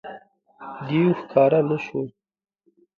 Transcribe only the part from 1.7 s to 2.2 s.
شو.